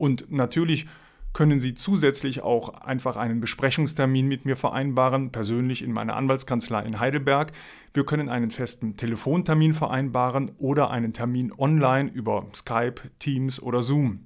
Und 0.00 0.32
natürlich 0.32 0.86
können 1.34 1.60
Sie 1.60 1.74
zusätzlich 1.74 2.40
auch 2.40 2.70
einfach 2.80 3.16
einen 3.16 3.40
Besprechungstermin 3.40 4.26
mit 4.26 4.46
mir 4.46 4.56
vereinbaren, 4.56 5.30
persönlich 5.30 5.82
in 5.82 5.92
meiner 5.92 6.16
Anwaltskanzlei 6.16 6.82
in 6.84 6.98
Heidelberg. 6.98 7.52
Wir 7.92 8.06
können 8.06 8.30
einen 8.30 8.50
festen 8.50 8.96
Telefontermin 8.96 9.74
vereinbaren 9.74 10.52
oder 10.56 10.90
einen 10.90 11.12
Termin 11.12 11.52
online 11.56 12.10
über 12.10 12.46
Skype, 12.54 13.02
Teams 13.18 13.60
oder 13.60 13.82
Zoom. 13.82 14.20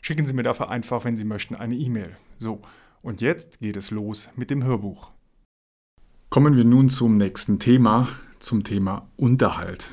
Schicken 0.00 0.24
Sie 0.24 0.32
mir 0.32 0.42
dafür 0.42 0.70
einfach, 0.70 1.04
wenn 1.04 1.18
Sie 1.18 1.24
möchten, 1.24 1.54
eine 1.54 1.76
E-Mail. 1.76 2.16
So, 2.38 2.62
und 3.02 3.20
jetzt 3.20 3.60
geht 3.60 3.76
es 3.76 3.90
los 3.90 4.30
mit 4.36 4.48
dem 4.48 4.64
Hörbuch. 4.64 5.10
Kommen 6.30 6.56
wir 6.56 6.64
nun 6.64 6.88
zum 6.88 7.18
nächsten 7.18 7.58
Thema, 7.58 8.08
zum 8.38 8.64
Thema 8.64 9.06
Unterhalt. 9.16 9.92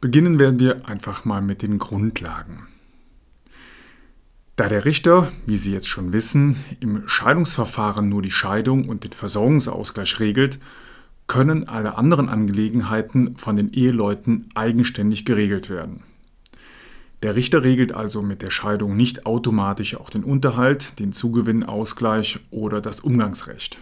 Beginnen 0.00 0.40
werden 0.40 0.58
wir 0.58 0.88
einfach 0.88 1.24
mal 1.24 1.40
mit 1.40 1.62
den 1.62 1.78
Grundlagen. 1.78 2.66
Da 4.58 4.68
der 4.68 4.84
Richter, 4.84 5.30
wie 5.46 5.56
Sie 5.56 5.72
jetzt 5.72 5.86
schon 5.86 6.12
wissen, 6.12 6.56
im 6.80 7.08
Scheidungsverfahren 7.08 8.08
nur 8.08 8.22
die 8.22 8.32
Scheidung 8.32 8.88
und 8.88 9.04
den 9.04 9.12
Versorgungsausgleich 9.12 10.18
regelt, 10.18 10.58
können 11.28 11.68
alle 11.68 11.96
anderen 11.96 12.28
Angelegenheiten 12.28 13.36
von 13.36 13.54
den 13.54 13.68
Eheleuten 13.68 14.48
eigenständig 14.56 15.24
geregelt 15.24 15.70
werden. 15.70 16.02
Der 17.22 17.36
Richter 17.36 17.62
regelt 17.62 17.92
also 17.92 18.20
mit 18.20 18.42
der 18.42 18.50
Scheidung 18.50 18.96
nicht 18.96 19.26
automatisch 19.26 19.94
auch 19.94 20.10
den 20.10 20.24
Unterhalt, 20.24 20.98
den 20.98 21.12
Zugewinnausgleich 21.12 22.40
oder 22.50 22.80
das 22.80 22.98
Umgangsrecht. 22.98 23.78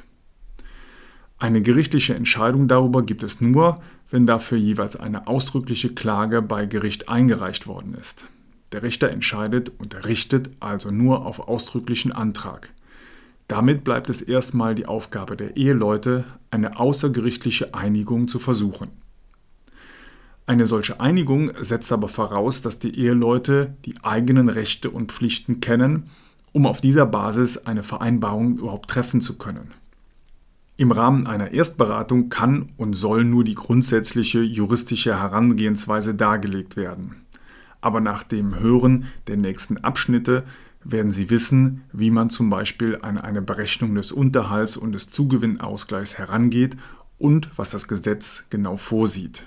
Eine 1.38 1.62
gerichtliche 1.62 2.14
Entscheidung 2.14 2.68
darüber 2.68 3.02
gibt 3.02 3.22
es 3.22 3.40
nur, 3.40 3.80
wenn 4.10 4.26
dafür 4.26 4.58
jeweils 4.58 4.96
eine 4.96 5.26
ausdrückliche 5.26 5.94
Klage 5.94 6.42
bei 6.42 6.66
Gericht 6.66 7.08
eingereicht 7.08 7.66
worden 7.66 7.94
ist. 7.94 8.26
Der 8.76 8.82
Richter 8.82 9.08
entscheidet 9.08 9.72
und 9.78 10.04
richtet 10.04 10.50
also 10.60 10.90
nur 10.90 11.24
auf 11.24 11.48
ausdrücklichen 11.48 12.12
Antrag. 12.12 12.74
Damit 13.48 13.84
bleibt 13.84 14.10
es 14.10 14.20
erstmal 14.20 14.74
die 14.74 14.84
Aufgabe 14.84 15.34
der 15.34 15.56
Eheleute, 15.56 16.26
eine 16.50 16.78
außergerichtliche 16.78 17.72
Einigung 17.72 18.28
zu 18.28 18.38
versuchen. 18.38 18.90
Eine 20.44 20.66
solche 20.66 21.00
Einigung 21.00 21.52
setzt 21.58 21.90
aber 21.90 22.08
voraus, 22.08 22.60
dass 22.60 22.78
die 22.78 22.94
Eheleute 22.98 23.74
die 23.86 23.94
eigenen 24.04 24.50
Rechte 24.50 24.90
und 24.90 25.10
Pflichten 25.10 25.60
kennen, 25.60 26.10
um 26.52 26.66
auf 26.66 26.82
dieser 26.82 27.06
Basis 27.06 27.56
eine 27.56 27.82
Vereinbarung 27.82 28.58
überhaupt 28.58 28.90
treffen 28.90 29.22
zu 29.22 29.38
können. 29.38 29.70
Im 30.76 30.92
Rahmen 30.92 31.26
einer 31.26 31.52
Erstberatung 31.52 32.28
kann 32.28 32.72
und 32.76 32.92
soll 32.92 33.24
nur 33.24 33.42
die 33.42 33.54
grundsätzliche 33.54 34.42
juristische 34.42 35.18
Herangehensweise 35.18 36.14
dargelegt 36.14 36.76
werden 36.76 37.25
aber 37.80 38.00
nach 38.00 38.22
dem 38.22 38.58
Hören 38.58 39.06
der 39.26 39.36
nächsten 39.36 39.78
Abschnitte 39.78 40.44
werden 40.84 41.10
Sie 41.10 41.30
wissen, 41.30 41.82
wie 41.92 42.10
man 42.10 42.30
zum 42.30 42.50
Beispiel 42.50 42.98
an 43.02 43.18
eine 43.18 43.42
Berechnung 43.42 43.94
des 43.94 44.12
Unterhalts 44.12 44.76
und 44.76 44.92
des 44.92 45.10
Zugewinnausgleichs 45.10 46.18
herangeht 46.18 46.76
und 47.18 47.50
was 47.56 47.70
das 47.70 47.88
Gesetz 47.88 48.44
genau 48.50 48.76
vorsieht. 48.76 49.44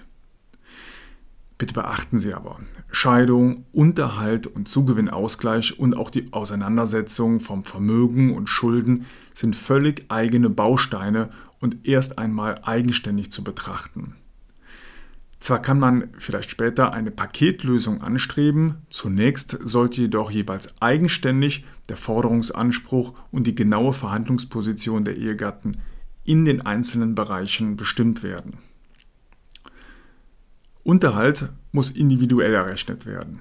Bitte 1.58 1.74
beachten 1.74 2.20
Sie 2.20 2.34
aber, 2.34 2.58
Scheidung, 2.90 3.66
Unterhalt 3.74 4.48
und 4.48 4.70
Zugewinnausgleich 4.70 5.78
und 5.78 5.98
auch 5.98 6.10
die 6.10 6.32
Auseinandersetzung 6.32 7.42
vom 7.42 7.66
Vermögen 7.66 8.34
und 8.34 8.48
Schulden 8.48 9.06
sind 9.34 9.58
völlig 9.58 10.06
eigene 10.08 10.50
Bausteine 10.50 11.30
und 11.60 11.86
erst 11.86 12.18
einmal 12.18 12.62
eigenständig 12.64 13.32
zu 13.32 13.44
betrachten. 13.44 14.16
Zwar 15.40 15.62
kann 15.62 15.80
man 15.80 16.10
vielleicht 16.18 16.52
später 16.52 16.94
eine 16.94 17.12
Paketlösung 17.12 18.02
anstreben, 18.02 18.86
zunächst 18.90 19.58
sollte 19.64 20.02
jedoch 20.02 20.32
jeweils 20.32 20.82
eigenständig 20.82 21.66
der 21.88 21.96
Forderungsanspruch 21.96 23.14
und 23.32 23.48
die 23.48 23.56
genaue 23.56 23.94
Verhandlungsposition 23.94 25.06
der 25.06 25.16
Ehegatten 25.16 25.78
in 26.26 26.44
den 26.44 26.66
einzelnen 26.66 27.16
Bereichen 27.16 27.78
bestimmt 27.78 28.22
werden. 28.22 28.58
Unterhalt 30.84 31.50
muss 31.72 31.90
individuell 31.92 32.54
errechnet 32.54 33.06
werden. 33.06 33.40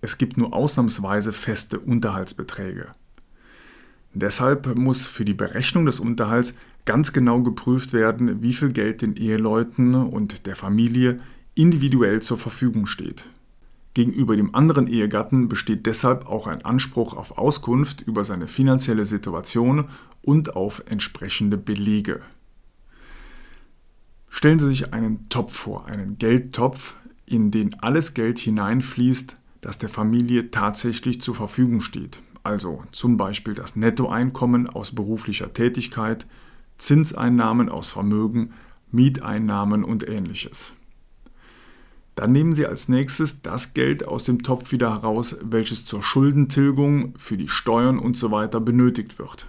Es 0.00 0.16
gibt 0.16 0.38
nur 0.38 0.54
ausnahmsweise 0.54 1.32
feste 1.32 1.78
Unterhaltsbeträge. 1.78 2.86
Deshalb 4.14 4.76
muss 4.76 5.06
für 5.06 5.24
die 5.24 5.34
Berechnung 5.34 5.86
des 5.86 6.00
Unterhalts 6.00 6.54
ganz 6.84 7.12
genau 7.12 7.42
geprüft 7.42 7.92
werden, 7.92 8.42
wie 8.42 8.52
viel 8.52 8.72
Geld 8.72 9.02
den 9.02 9.16
Eheleuten 9.16 9.94
und 9.94 10.46
der 10.46 10.56
Familie 10.56 11.16
individuell 11.54 12.20
zur 12.22 12.38
Verfügung 12.38 12.86
steht. 12.86 13.24
Gegenüber 13.94 14.36
dem 14.36 14.54
anderen 14.54 14.86
Ehegatten 14.86 15.48
besteht 15.48 15.86
deshalb 15.86 16.26
auch 16.26 16.46
ein 16.46 16.64
Anspruch 16.64 17.16
auf 17.16 17.38
Auskunft 17.38 18.02
über 18.02 18.24
seine 18.24 18.46
finanzielle 18.46 19.04
Situation 19.04 19.86
und 20.22 20.54
auf 20.54 20.84
entsprechende 20.88 21.56
Belege. 21.56 22.20
Stellen 24.28 24.60
Sie 24.60 24.66
sich 24.68 24.92
einen 24.92 25.28
Topf 25.28 25.56
vor, 25.56 25.86
einen 25.86 26.18
Geldtopf, 26.18 26.94
in 27.26 27.50
den 27.50 27.80
alles 27.80 28.14
Geld 28.14 28.38
hineinfließt, 28.38 29.34
das 29.60 29.78
der 29.78 29.88
Familie 29.88 30.50
tatsächlich 30.50 31.20
zur 31.20 31.34
Verfügung 31.34 31.80
steht 31.80 32.20
also 32.42 32.82
zum 32.92 33.16
Beispiel 33.16 33.54
das 33.54 33.76
Nettoeinkommen 33.76 34.68
aus 34.68 34.94
beruflicher 34.94 35.52
Tätigkeit, 35.52 36.26
Zinseinnahmen 36.80 37.68
aus 37.68 37.88
Vermögen, 37.88 38.52
Mieteinnahmen 38.90 39.84
und 39.84 40.08
ähnliches. 40.08 40.74
Dann 42.16 42.32
nehmen 42.32 42.52
Sie 42.52 42.66
als 42.66 42.88
nächstes 42.88 43.40
das 43.42 43.72
Geld 43.72 44.06
aus 44.06 44.24
dem 44.24 44.42
Topf 44.42 44.72
wieder 44.72 44.90
heraus, 44.90 45.38
welches 45.42 45.84
zur 45.84 46.02
Schuldentilgung, 46.02 47.14
für 47.16 47.36
die 47.36 47.48
Steuern 47.48 47.98
usw. 47.98 48.48
So 48.52 48.60
benötigt 48.60 49.18
wird. 49.18 49.46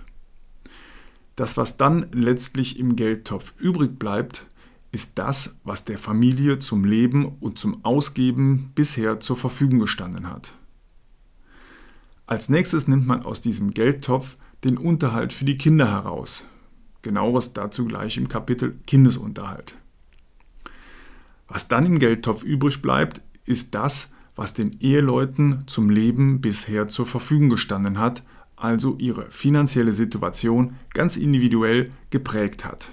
Das, 1.35 1.57
was 1.57 1.77
dann 1.77 2.07
letztlich 2.11 2.77
im 2.77 2.95
Geldtopf 2.95 3.53
übrig 3.57 3.97
bleibt, 3.97 4.45
ist 4.91 5.17
das, 5.17 5.55
was 5.63 5.85
der 5.85 5.97
Familie 5.97 6.59
zum 6.59 6.83
Leben 6.83 7.25
und 7.39 7.57
zum 7.57 7.83
Ausgeben 7.83 8.71
bisher 8.75 9.19
zur 9.19 9.37
Verfügung 9.37 9.79
gestanden 9.79 10.29
hat. 10.29 10.53
Als 12.27 12.49
nächstes 12.49 12.87
nimmt 12.87 13.07
man 13.07 13.23
aus 13.23 13.41
diesem 13.41 13.71
Geldtopf 13.71 14.37
den 14.63 14.77
Unterhalt 14.77 15.33
für 15.33 15.45
die 15.45 15.57
Kinder 15.57 15.89
heraus. 15.89 16.45
Genaueres 17.01 17.53
dazu 17.53 17.85
gleich 17.85 18.17
im 18.17 18.27
Kapitel 18.27 18.79
Kindesunterhalt. 18.85 19.75
Was 21.47 21.67
dann 21.67 21.85
im 21.85 21.99
Geldtopf 21.99 22.43
übrig 22.43 22.81
bleibt, 22.81 23.21
ist 23.45 23.75
das, 23.75 24.11
was 24.35 24.53
den 24.53 24.79
Eheleuten 24.79 25.63
zum 25.67 25.89
Leben 25.89 26.41
bisher 26.41 26.87
zur 26.87 27.05
Verfügung 27.05 27.49
gestanden 27.49 27.99
hat, 27.99 28.23
also 28.55 28.95
ihre 28.99 29.29
finanzielle 29.31 29.91
Situation 29.91 30.75
ganz 30.93 31.17
individuell 31.17 31.89
geprägt 32.09 32.63
hat. 32.63 32.91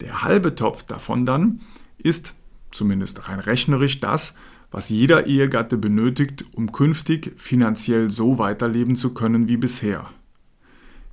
Der 0.00 0.22
halbe 0.22 0.54
Topf 0.54 0.82
davon 0.84 1.26
dann 1.26 1.60
ist, 1.98 2.34
zumindest 2.70 3.28
rein 3.28 3.40
rechnerisch, 3.40 4.00
das, 4.00 4.34
was 4.70 4.88
jeder 4.88 5.26
Ehegatte 5.26 5.76
benötigt, 5.76 6.44
um 6.52 6.70
künftig 6.70 7.32
finanziell 7.36 8.08
so 8.08 8.38
weiterleben 8.38 8.94
zu 8.94 9.12
können 9.14 9.48
wie 9.48 9.56
bisher. 9.56 10.08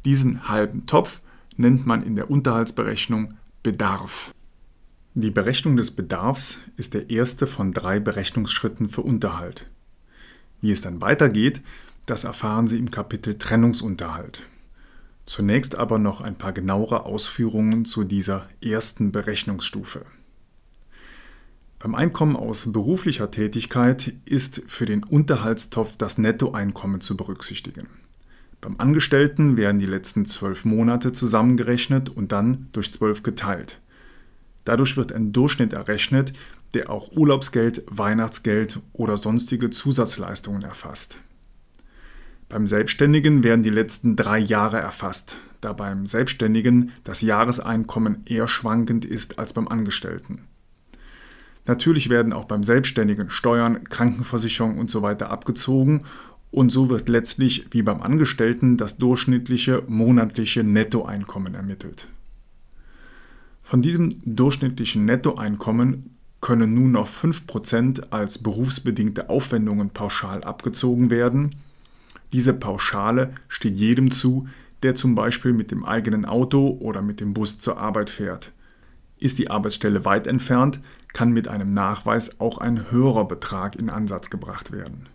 Diesen 0.05 0.47
halben 0.47 0.85
Topf 0.85 1.21
nennt 1.57 1.85
man 1.85 2.01
in 2.01 2.15
der 2.15 2.31
Unterhaltsberechnung 2.31 3.33
Bedarf. 3.63 4.33
Die 5.13 5.31
Berechnung 5.31 5.77
des 5.77 5.91
Bedarfs 5.91 6.59
ist 6.77 6.93
der 6.93 7.09
erste 7.09 7.47
von 7.47 7.73
drei 7.73 7.99
Berechnungsschritten 7.99 8.87
für 8.87 9.01
Unterhalt. 9.01 9.65
Wie 10.61 10.71
es 10.71 10.81
dann 10.81 11.01
weitergeht, 11.01 11.61
das 12.05 12.23
erfahren 12.23 12.67
Sie 12.67 12.77
im 12.77 12.91
Kapitel 12.91 13.37
Trennungsunterhalt. 13.37 14.43
Zunächst 15.25 15.75
aber 15.75 15.97
noch 15.97 16.21
ein 16.21 16.37
paar 16.37 16.53
genauere 16.53 17.05
Ausführungen 17.05 17.83
zu 17.83 18.03
dieser 18.05 18.47
ersten 18.61 19.11
Berechnungsstufe. 19.11 20.05
Beim 21.79 21.95
Einkommen 21.95 22.35
aus 22.35 22.71
beruflicher 22.71 23.29
Tätigkeit 23.29 24.13
ist 24.25 24.63
für 24.67 24.85
den 24.85 25.03
Unterhaltstopf 25.03 25.97
das 25.97 26.17
Nettoeinkommen 26.17 27.01
zu 27.01 27.17
berücksichtigen. 27.17 27.87
Beim 28.61 28.75
Angestellten 28.79 29.55
werden 29.57 29.79
die 29.79 29.85
letzten 29.85 30.25
zwölf 30.25 30.65
Monate 30.65 31.11
zusammengerechnet 31.11 32.09
und 32.09 32.31
dann 32.31 32.69
durch 32.71 32.91
zwölf 32.91 33.23
geteilt. 33.23 33.79
Dadurch 34.63 34.97
wird 34.97 35.13
ein 35.13 35.31
Durchschnitt 35.31 35.73
errechnet, 35.73 36.33
der 36.73 36.89
auch 36.89 37.11
Urlaubsgeld, 37.15 37.83
Weihnachtsgeld 37.89 38.81
oder 38.93 39.15
sonstige 39.15 39.69
Zusatzleistungen 39.69 40.63
erfasst. 40.63 41.17
Beim 42.49 42.65
Selbstständigen 42.65 43.43
werden 43.43 43.63
die 43.63 43.69
letzten 43.69 44.15
drei 44.15 44.39
Jahre 44.39 44.79
erfasst, 44.79 45.37
da 45.61 45.73
beim 45.73 46.07
Selbstständigen 46.07 46.91
das 47.03 47.21
Jahreseinkommen 47.21 48.23
eher 48.25 48.47
schwankend 48.47 49.05
ist 49.05 49.37
als 49.37 49.53
beim 49.53 49.67
Angestellten. 49.67 50.47
Natürlich 51.65 52.09
werden 52.09 52.31
auch 52.31 52.45
beim 52.45 52.63
Selbstständigen 52.63 53.29
Steuern, 53.29 53.83
Krankenversicherung 53.83 54.79
usw. 54.79 55.15
So 55.19 55.25
abgezogen 55.25 56.03
und 56.51 56.71
so 56.71 56.89
wird 56.89 57.09
letztlich 57.09 57.67
wie 57.71 57.81
beim 57.81 58.01
Angestellten 58.01 58.77
das 58.77 58.97
durchschnittliche 58.97 59.83
monatliche 59.87 60.63
Nettoeinkommen 60.63 61.55
ermittelt. 61.55 62.07
Von 63.63 63.81
diesem 63.81 64.09
durchschnittlichen 64.25 65.03
Nettoeinkommen 65.05 66.15
können 66.39 66.73
nun 66.73 66.91
noch 66.91 67.09
5% 67.09 68.11
als 68.11 68.37
berufsbedingte 68.37 69.29
Aufwendungen 69.29 69.89
pauschal 69.89 70.43
abgezogen 70.43 71.09
werden. 71.09 71.55
Diese 72.31 72.53
Pauschale 72.53 73.33
steht 73.49 73.75
jedem 73.75 74.11
zu, 74.11 74.47
der 74.83 74.95
zum 74.95 75.15
Beispiel 75.15 75.53
mit 75.53 75.71
dem 75.71 75.83
eigenen 75.83 76.25
Auto 76.25 76.77
oder 76.79 77.01
mit 77.01 77.19
dem 77.19 77.33
Bus 77.33 77.57
zur 77.57 77.79
Arbeit 77.79 78.09
fährt. 78.09 78.53
Ist 79.19 79.39
die 79.39 79.49
Arbeitsstelle 79.49 80.05
weit 80.05 80.27
entfernt, 80.27 80.79
kann 81.11 81.31
mit 81.31 81.47
einem 81.47 81.73
Nachweis 81.73 82.39
auch 82.39 82.59
ein 82.59 82.91
höherer 82.91 83.27
Betrag 83.27 83.75
in 83.75 83.89
Ansatz 83.89 84.29
gebracht 84.29 84.71
werden. 84.71 85.07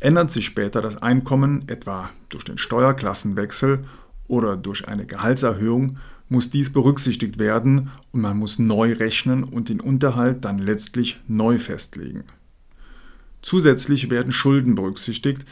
Ändert 0.00 0.30
sich 0.30 0.44
später 0.44 0.82
das 0.82 0.96
Einkommen, 0.96 1.64
etwa 1.68 2.10
durch 2.28 2.44
den 2.44 2.58
Steuerklassenwechsel 2.58 3.84
oder 4.28 4.56
durch 4.56 4.88
eine 4.88 5.06
Gehaltserhöhung, 5.06 5.98
muss 6.28 6.50
dies 6.50 6.72
berücksichtigt 6.72 7.38
werden 7.38 7.90
und 8.12 8.20
man 8.20 8.36
muss 8.36 8.58
neu 8.58 8.92
rechnen 8.94 9.44
und 9.44 9.68
den 9.68 9.80
Unterhalt 9.80 10.44
dann 10.44 10.58
letztlich 10.58 11.20
neu 11.28 11.58
festlegen. 11.58 12.24
Zusätzlich 13.42 14.10
werden 14.10 14.32
Schulden 14.32 14.74
berücksichtigt, 14.74 15.44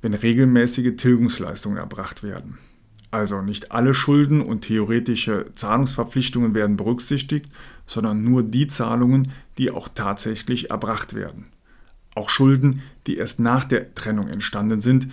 wenn 0.00 0.14
regelmäßige 0.14 0.96
Tilgungsleistungen 0.96 1.78
erbracht 1.78 2.22
werden. 2.22 2.58
Also 3.10 3.42
nicht 3.42 3.70
alle 3.70 3.94
Schulden 3.94 4.40
und 4.40 4.62
theoretische 4.62 5.46
Zahlungsverpflichtungen 5.54 6.52
werden 6.52 6.76
berücksichtigt, 6.76 7.46
sondern 7.86 8.24
nur 8.24 8.42
die 8.42 8.66
Zahlungen, 8.66 9.30
die 9.56 9.70
auch 9.70 9.88
tatsächlich 9.88 10.70
erbracht 10.70 11.14
werden. 11.14 11.44
Auch 12.14 12.30
Schulden, 12.30 12.82
die 13.06 13.16
erst 13.16 13.40
nach 13.40 13.64
der 13.64 13.94
Trennung 13.94 14.28
entstanden 14.28 14.80
sind, 14.80 15.08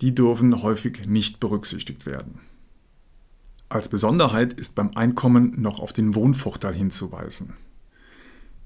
die 0.00 0.14
dürfen 0.14 0.62
häufig 0.62 1.06
nicht 1.06 1.40
berücksichtigt 1.40 2.06
werden. 2.06 2.40
Als 3.68 3.88
Besonderheit 3.88 4.52
ist 4.52 4.74
beim 4.74 4.92
Einkommen 4.94 5.60
noch 5.60 5.80
auf 5.80 5.92
den 5.92 6.14
Wohnvorteil 6.14 6.74
hinzuweisen. 6.74 7.54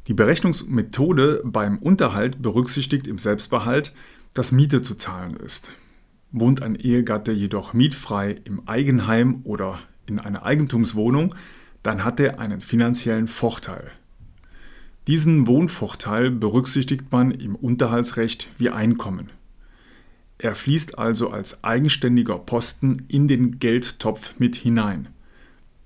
Die 0.07 0.15
Berechnungsmethode 0.15 1.43
beim 1.45 1.79
Unterhalt 1.79 2.43
berücksichtigt 2.43 3.07
im 3.07 3.19
Selbstbehalt, 3.19 3.95
dass 4.35 4.53
Miete 4.53 4.83
zu 4.83 4.95
zahlen 4.95 5.37
ist. 5.37 5.73
Wohnt 6.33 6.63
ein 6.63 6.75
Ehegatte 6.75 7.33
jedoch 7.33 7.73
mietfrei 7.73 8.37
im 8.45 8.67
Eigenheim 8.69 9.41
oder 9.45 9.79
in 10.07 10.19
einer 10.19 10.45
Eigentumswohnung, 10.45 11.35
dann 11.83 12.05
hat 12.05 12.21
er 12.21 12.39
einen 12.39 12.61
finanziellen 12.61 13.27
Vorteil. 13.27 13.91
Diesen 15.07 15.47
Wohnvorteil 15.47 16.31
berücksichtigt 16.31 17.11
man 17.11 17.31
im 17.31 17.57
Unterhaltsrecht 17.57 18.49
wie 18.59 18.71
Einkommen. 18.71 19.31
Er 20.39 20.55
fließt 20.55 20.99
also 20.99 21.31
als 21.31 21.65
eigenständiger 21.65 22.39
Posten 22.39 23.05
in 23.09 23.29
den 23.29 23.59
Geldtopf 23.59 24.35
mit 24.39 24.57
hinein. 24.57 25.09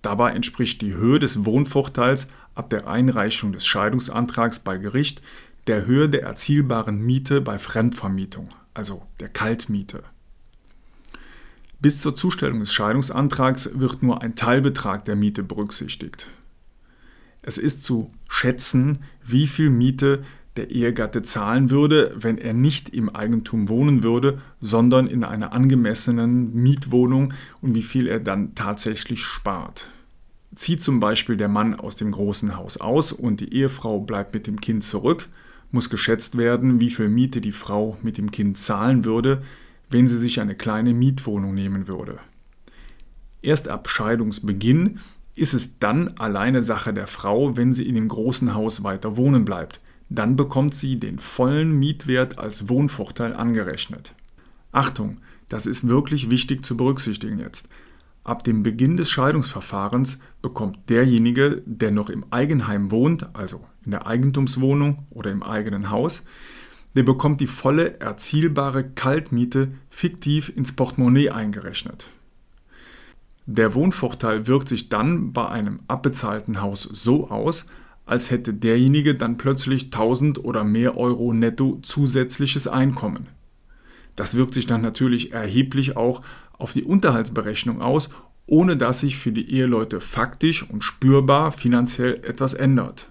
Dabei 0.02 0.32
entspricht 0.32 0.80
die 0.82 0.94
Höhe 0.94 1.18
des 1.18 1.44
Wohnvorteils 1.44 2.28
ab 2.54 2.70
der 2.70 2.88
Einreichung 2.88 3.52
des 3.52 3.66
Scheidungsantrags 3.66 4.60
bei 4.60 4.78
Gericht 4.78 5.22
der 5.66 5.86
Höhe 5.86 6.08
der 6.08 6.22
erzielbaren 6.22 7.00
Miete 7.00 7.40
bei 7.40 7.58
Fremdvermietung, 7.58 8.48
also 8.74 9.02
der 9.20 9.28
Kaltmiete. 9.28 10.02
Bis 11.80 12.00
zur 12.00 12.14
Zustellung 12.16 12.60
des 12.60 12.72
Scheidungsantrags 12.72 13.70
wird 13.74 14.02
nur 14.02 14.22
ein 14.22 14.36
Teilbetrag 14.36 15.04
der 15.04 15.16
Miete 15.16 15.42
berücksichtigt. 15.42 16.28
Es 17.46 17.58
ist 17.58 17.84
zu 17.84 18.08
schätzen, 18.28 19.00
wie 19.22 19.46
viel 19.46 19.68
Miete 19.68 20.24
der 20.56 20.70
Ehegatte 20.70 21.20
zahlen 21.20 21.68
würde, 21.68 22.14
wenn 22.16 22.38
er 22.38 22.54
nicht 22.54 22.88
im 22.88 23.10
Eigentum 23.10 23.68
wohnen 23.68 24.02
würde, 24.02 24.40
sondern 24.60 25.06
in 25.06 25.24
einer 25.24 25.52
angemessenen 25.52 26.54
Mietwohnung 26.54 27.34
und 27.60 27.74
wie 27.74 27.82
viel 27.82 28.08
er 28.08 28.20
dann 28.20 28.54
tatsächlich 28.54 29.22
spart. 29.22 29.90
Zieht 30.54 30.80
zum 30.80 31.00
Beispiel 31.00 31.36
der 31.36 31.48
Mann 31.48 31.74
aus 31.74 31.96
dem 31.96 32.12
großen 32.12 32.56
Haus 32.56 32.78
aus 32.78 33.12
und 33.12 33.40
die 33.40 33.52
Ehefrau 33.52 34.00
bleibt 34.00 34.32
mit 34.32 34.46
dem 34.46 34.60
Kind 34.60 34.82
zurück, 34.82 35.28
muss 35.70 35.90
geschätzt 35.90 36.38
werden, 36.38 36.80
wie 36.80 36.90
viel 36.90 37.10
Miete 37.10 37.42
die 37.42 37.52
Frau 37.52 37.98
mit 38.02 38.16
dem 38.16 38.30
Kind 38.30 38.56
zahlen 38.56 39.04
würde, 39.04 39.42
wenn 39.90 40.08
sie 40.08 40.18
sich 40.18 40.40
eine 40.40 40.54
kleine 40.54 40.94
Mietwohnung 40.94 41.52
nehmen 41.52 41.88
würde. 41.88 42.18
Erst 43.42 43.68
ab 43.68 43.90
Scheidungsbeginn 43.90 45.00
ist 45.34 45.54
es 45.54 45.78
dann 45.78 46.16
alleine 46.18 46.62
Sache 46.62 46.94
der 46.94 47.06
Frau, 47.06 47.56
wenn 47.56 47.74
sie 47.74 47.88
in 47.88 47.94
dem 47.94 48.08
großen 48.08 48.54
Haus 48.54 48.84
weiter 48.84 49.16
wohnen 49.16 49.44
bleibt. 49.44 49.80
Dann 50.08 50.36
bekommt 50.36 50.74
sie 50.74 50.98
den 50.98 51.18
vollen 51.18 51.78
Mietwert 51.78 52.38
als 52.38 52.68
Wohnvorteil 52.68 53.32
angerechnet. 53.32 54.14
Achtung, 54.70 55.18
das 55.48 55.66
ist 55.66 55.88
wirklich 55.88 56.30
wichtig 56.30 56.64
zu 56.64 56.76
berücksichtigen 56.76 57.38
jetzt. 57.38 57.68
Ab 58.22 58.42
dem 58.44 58.62
Beginn 58.62 58.96
des 58.96 59.10
Scheidungsverfahrens 59.10 60.18
bekommt 60.40 60.88
derjenige, 60.88 61.62
der 61.66 61.90
noch 61.90 62.08
im 62.08 62.24
Eigenheim 62.30 62.90
wohnt, 62.90 63.34
also 63.34 63.64
in 63.84 63.90
der 63.90 64.06
Eigentumswohnung 64.06 65.04
oder 65.10 65.30
im 65.30 65.42
eigenen 65.42 65.90
Haus, 65.90 66.24
der 66.96 67.02
bekommt 67.02 67.40
die 67.40 67.46
volle 67.46 68.00
erzielbare 68.00 68.84
Kaltmiete 68.84 69.72
fiktiv 69.88 70.50
ins 70.54 70.72
Portemonnaie 70.72 71.30
eingerechnet. 71.30 72.08
Der 73.46 73.74
Wohnvorteil 73.74 74.46
wirkt 74.46 74.68
sich 74.68 74.88
dann 74.88 75.32
bei 75.32 75.48
einem 75.48 75.80
abbezahlten 75.86 76.62
Haus 76.62 76.82
so 76.82 77.28
aus, 77.28 77.66
als 78.06 78.30
hätte 78.30 78.54
derjenige 78.54 79.14
dann 79.14 79.36
plötzlich 79.36 79.84
1000 79.84 80.42
oder 80.44 80.64
mehr 80.64 80.96
Euro 80.96 81.32
netto 81.32 81.78
zusätzliches 81.82 82.68
Einkommen. 82.68 83.28
Das 84.16 84.34
wirkt 84.34 84.54
sich 84.54 84.66
dann 84.66 84.80
natürlich 84.80 85.32
erheblich 85.32 85.96
auch 85.96 86.22
auf 86.58 86.72
die 86.72 86.84
Unterhaltsberechnung 86.84 87.82
aus, 87.82 88.10
ohne 88.46 88.76
dass 88.76 89.00
sich 89.00 89.16
für 89.16 89.32
die 89.32 89.50
Eheleute 89.52 90.00
faktisch 90.00 90.68
und 90.68 90.84
spürbar 90.84 91.52
finanziell 91.52 92.14
etwas 92.24 92.54
ändert. 92.54 93.10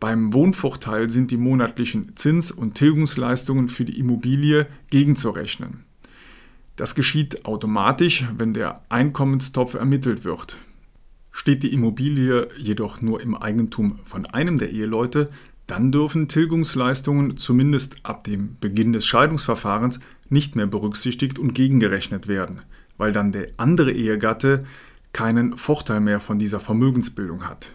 Beim 0.00 0.32
Wohnvorteil 0.32 1.10
sind 1.10 1.30
die 1.30 1.36
monatlichen 1.36 2.16
Zins- 2.16 2.50
und 2.50 2.74
Tilgungsleistungen 2.74 3.68
für 3.68 3.84
die 3.84 3.98
Immobilie 3.98 4.66
gegenzurechnen. 4.88 5.84
Das 6.80 6.94
geschieht 6.94 7.44
automatisch, 7.44 8.24
wenn 8.38 8.54
der 8.54 8.80
Einkommenstopf 8.88 9.74
ermittelt 9.74 10.24
wird. 10.24 10.56
Steht 11.30 11.62
die 11.62 11.74
Immobilie 11.74 12.48
jedoch 12.56 13.02
nur 13.02 13.20
im 13.20 13.36
Eigentum 13.36 13.98
von 14.04 14.24
einem 14.24 14.56
der 14.56 14.70
Eheleute, 14.70 15.28
dann 15.66 15.92
dürfen 15.92 16.26
Tilgungsleistungen 16.26 17.36
zumindest 17.36 17.96
ab 18.02 18.24
dem 18.24 18.56
Beginn 18.60 18.94
des 18.94 19.04
Scheidungsverfahrens 19.04 20.00
nicht 20.30 20.56
mehr 20.56 20.66
berücksichtigt 20.66 21.38
und 21.38 21.52
gegengerechnet 21.52 22.28
werden, 22.28 22.62
weil 22.96 23.12
dann 23.12 23.30
der 23.30 23.48
andere 23.58 23.92
Ehegatte 23.92 24.64
keinen 25.12 25.58
Vorteil 25.58 26.00
mehr 26.00 26.18
von 26.18 26.38
dieser 26.38 26.60
Vermögensbildung 26.60 27.46
hat. 27.46 27.74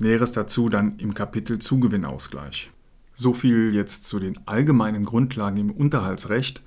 Näheres 0.00 0.32
dazu 0.32 0.68
dann 0.68 0.98
im 0.98 1.14
Kapitel 1.14 1.60
Zugewinnausgleich. 1.60 2.68
So 3.14 3.32
viel 3.32 3.72
jetzt 3.72 4.08
zu 4.08 4.18
den 4.18 4.40
allgemeinen 4.48 5.04
Grundlagen 5.04 5.56
im 5.56 5.70
Unterhaltsrecht. 5.70 6.62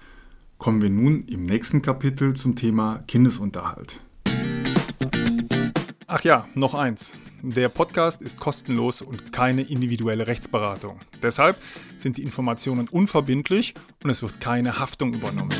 Kommen 0.63 0.81
wir 0.81 0.89
nun 0.89 1.23
im 1.23 1.43
nächsten 1.43 1.81
Kapitel 1.81 2.35
zum 2.35 2.55
Thema 2.55 3.03
Kindesunterhalt. 3.05 3.99
Ach 6.07 6.23
ja, 6.23 6.47
noch 6.55 6.73
eins. 6.73 7.11
Der 7.41 7.67
Podcast 7.67 8.21
ist 8.21 8.39
kostenlos 8.39 9.01
und 9.01 9.33
keine 9.33 9.63
individuelle 9.63 10.25
Rechtsberatung. 10.25 11.01
Deshalb 11.21 11.57
sind 11.97 12.17
die 12.17 12.23
Informationen 12.23 12.87
unverbindlich 12.87 13.73
und 14.05 14.09
es 14.09 14.21
wird 14.21 14.39
keine 14.39 14.79
Haftung 14.79 15.13
übernommen. 15.13 15.51